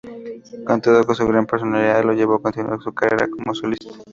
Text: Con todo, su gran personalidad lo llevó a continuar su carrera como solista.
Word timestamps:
Con 0.65 0.81
todo, 0.81 1.13
su 1.13 1.27
gran 1.27 1.45
personalidad 1.45 2.03
lo 2.03 2.13
llevó 2.13 2.33
a 2.33 2.41
continuar 2.41 2.81
su 2.81 2.91
carrera 2.91 3.27
como 3.29 3.53
solista. 3.53 3.93